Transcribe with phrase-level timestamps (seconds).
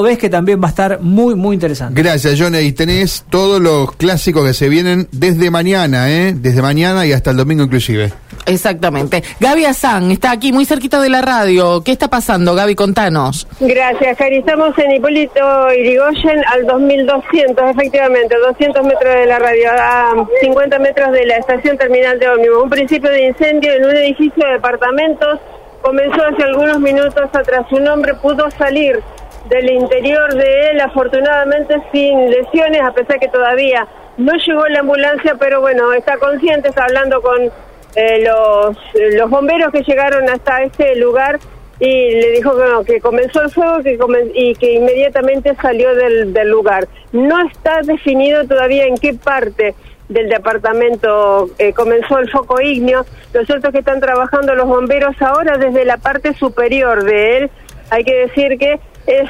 [0.00, 2.00] ves que también va a estar muy, muy interesante.
[2.00, 2.58] Gracias, Johnny.
[2.58, 6.34] Y tenés todos los clásicos que se vienen desde mañana, ¿eh?
[6.36, 8.12] Desde mañana y hasta el domingo inclusive.
[8.46, 9.24] Exactamente.
[9.40, 11.82] Gaby Azán está aquí muy cerquita de la radio.
[11.82, 12.76] ¿Qué está pasando, Gaby?
[12.76, 13.48] Contanos.
[13.58, 14.36] Gracias, Cari.
[14.36, 21.10] Estamos en Hipólito Irigoyen al 2200, efectivamente, 200 metros de la radio, a 50 metros
[21.10, 22.62] de la estación terminal de ómnibus.
[22.62, 25.40] Un principio de incendio en un edificio de departamentos
[25.82, 27.66] comenzó hace algunos minutos atrás.
[27.72, 29.02] Un hombre pudo salir
[29.46, 35.36] del interior de él, afortunadamente sin lesiones, a pesar que todavía no llegó la ambulancia,
[35.38, 37.50] pero bueno, está consciente, está hablando con
[37.94, 38.76] eh, los,
[39.14, 41.38] los bomberos que llegaron hasta este lugar
[41.80, 42.52] y le dijo
[42.84, 43.98] que, que comenzó el fuego que
[44.34, 46.88] y que inmediatamente salió del, del lugar.
[47.12, 49.74] No está definido todavía en qué parte
[50.08, 53.04] del departamento eh, comenzó el foco ignio.
[53.32, 57.50] Lo cierto es que están trabajando los bomberos ahora desde la parte superior de él.
[57.90, 59.28] Hay que decir que es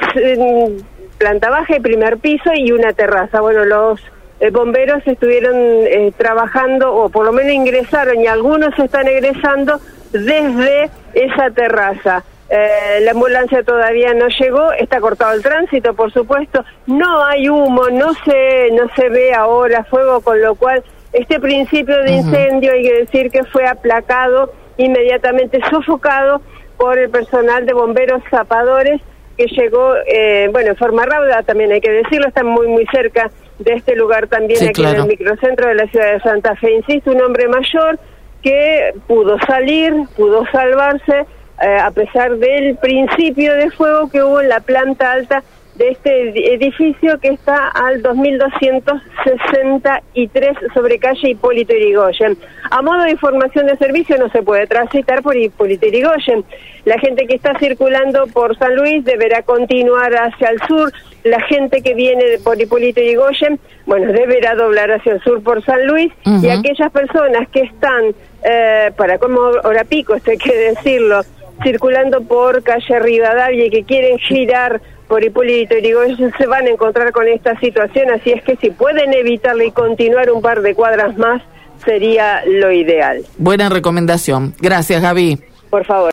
[1.17, 3.41] planta baja y primer piso y una terraza.
[3.41, 4.01] Bueno, los
[4.39, 9.79] eh, bomberos estuvieron eh, trabajando o por lo menos ingresaron y algunos están egresando
[10.11, 12.23] desde esa terraza.
[12.49, 17.89] Eh, la ambulancia todavía no llegó, está cortado el tránsito, por supuesto, no hay humo,
[17.91, 22.83] no se, no se ve ahora fuego, con lo cual este principio de incendio hay
[22.83, 26.41] que decir que fue aplacado, inmediatamente sofocado
[26.77, 28.99] por el personal de bomberos zapadores
[29.39, 33.31] que llegó, eh, bueno, en forma rauda también hay que decirlo, está muy, muy cerca
[33.57, 36.73] de este lugar también, aquí en el microcentro de la ciudad de Santa Fe.
[36.73, 37.97] Insisto, un hombre mayor
[38.43, 41.25] que pudo salir, pudo salvarse,
[41.61, 45.41] eh, a pesar del principio de fuego que hubo en la planta alta
[45.79, 52.37] de este edificio que está al 2263 sobre calle Hipólito Yrigoyen.
[52.69, 56.43] A modo de información de servicio no se puede transitar por Hipólito Yrigoyen.
[56.83, 60.91] La gente que está circulando por San Luis deberá continuar hacia el sur.
[61.23, 65.87] La gente que viene por Hipólito Yrigoyen, bueno, deberá doblar hacia el sur por San
[65.87, 66.11] Luis.
[66.25, 68.13] Y aquellas personas que están,
[68.43, 71.21] eh, para como hora pico, esto hay que decirlo,
[71.63, 77.11] circulando por calle Rivadavia y que quieren girar por Hipólito Yrigoyen se van a encontrar
[77.11, 81.17] con esta situación, así es que si pueden evitarla y continuar un par de cuadras
[81.17, 81.41] más,
[81.83, 83.25] sería lo ideal.
[83.37, 84.53] Buena recomendación.
[84.59, 85.39] Gracias, Gaby.
[85.71, 86.07] Por favor.